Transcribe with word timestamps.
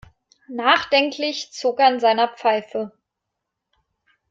Nachdenklich 0.49 1.51
zog 1.51 1.77
er 1.79 1.85
an 1.85 1.99
seiner 1.99 2.29
Pfeife. 2.35 2.91